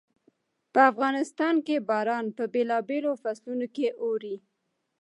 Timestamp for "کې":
1.67-1.85, 3.75-3.87